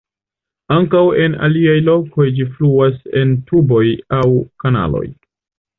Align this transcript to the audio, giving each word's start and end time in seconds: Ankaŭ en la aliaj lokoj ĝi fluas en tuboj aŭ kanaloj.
Ankaŭ 0.75 1.01
en 1.25 1.35
la 1.35 1.43
aliaj 1.49 1.75
lokoj 1.89 2.27
ĝi 2.39 2.49
fluas 2.57 2.99
en 3.23 3.39
tuboj 3.53 3.87
aŭ 4.23 4.27
kanaloj. 4.65 5.07